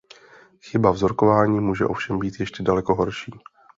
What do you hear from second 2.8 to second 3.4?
horší.